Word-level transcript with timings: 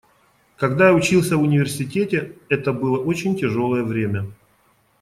Когда 0.57 0.87
я 0.87 0.93
учился 0.95 1.37
в 1.37 1.43
университете, 1.43 2.35
это 2.49 2.73
было 2.73 2.97
очень 2.97 3.37
тяжелое 3.37 3.83
время. 3.83 4.25